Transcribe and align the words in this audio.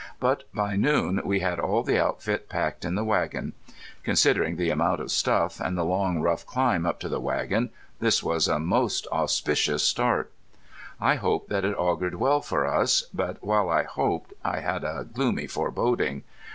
But 0.19 0.45
by 0.51 0.75
noon 0.77 1.21
we 1.23 1.41
had 1.41 1.59
all 1.59 1.83
the 1.83 1.99
outfit 2.03 2.49
packed 2.49 2.83
in 2.85 2.95
the 2.95 3.03
wagon. 3.03 3.53
Considering 4.01 4.55
the 4.57 4.71
amount 4.71 4.99
of 4.99 5.11
stuff, 5.11 5.59
and 5.59 5.77
the 5.77 5.85
long, 5.85 6.19
rough 6.21 6.43
climb 6.43 6.87
up 6.87 6.99
to 7.01 7.07
the 7.07 7.19
wagon, 7.19 7.69
this 7.99 8.23
was 8.23 8.47
a 8.47 8.57
most 8.57 9.05
auspicious 9.11 9.83
start. 9.83 10.31
I 10.99 11.17
hoped 11.17 11.49
that 11.49 11.65
it 11.65 11.77
augured 11.77 12.15
well 12.15 12.41
for 12.41 12.65
us, 12.65 13.03
but 13.13 13.43
while 13.43 13.69
I 13.69 13.83
hoped 13.83 14.33
I 14.43 14.61
had 14.61 14.83
a 14.83 15.03
gloomy 15.05 15.45
foreboding. 15.45 16.23